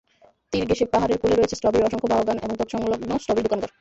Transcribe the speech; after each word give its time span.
তীর 0.53 0.63
ঘেঁষে 0.69 0.85
পাহাড়ের 0.85 1.17
কোলে 1.17 1.35
রয়েছে 1.35 1.55
স্ট্রবেরির 1.55 1.87
অসংখ্য 1.87 2.07
বাগান 2.11 2.37
এবং 2.43 2.55
তৎসংলগ্ন 2.57 3.11
স্ট্রবেরির 3.17 3.45
দোকানঘর। 3.47 3.69